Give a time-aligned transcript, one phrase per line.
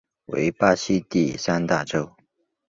[0.25, 2.11] 为巴西第三大州。